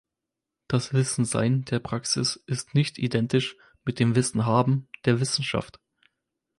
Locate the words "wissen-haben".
4.15-4.87